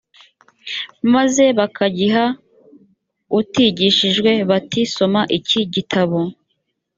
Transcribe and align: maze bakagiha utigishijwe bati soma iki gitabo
maze 1.13 1.43
bakagiha 1.57 2.25
utigishijwe 3.39 4.31
bati 4.49 4.81
soma 4.95 5.21
iki 5.37 5.61
gitabo 5.73 6.19